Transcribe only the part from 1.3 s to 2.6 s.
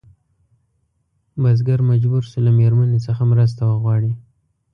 بزګر مجبور شو له